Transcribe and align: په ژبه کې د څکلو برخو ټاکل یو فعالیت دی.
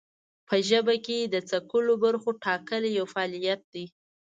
په 0.47 0.55
ژبه 0.69 0.95
کې 1.05 1.17
د 1.33 1.35
څکلو 1.49 1.93
برخو 2.03 2.29
ټاکل 2.43 2.83
یو 2.97 3.05
فعالیت 3.13 3.61
دی. 3.73 3.85